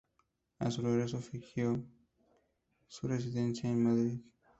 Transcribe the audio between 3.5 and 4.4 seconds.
en Madrid.